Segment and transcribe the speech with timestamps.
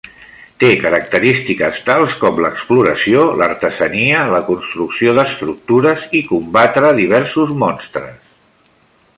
[0.61, 8.19] Té característiques tals com l'exploració, l'artesania, la construcció d'estructures i combatre diversos monstres.